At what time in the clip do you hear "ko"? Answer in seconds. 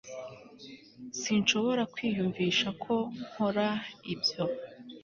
2.83-2.95